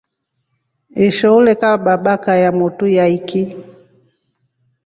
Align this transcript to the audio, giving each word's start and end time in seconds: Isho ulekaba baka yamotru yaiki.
Isho 1.07 1.29
ulekaba 1.39 1.91
baka 2.05 2.31
yamotru 2.43 2.85
yaiki. 2.97 3.41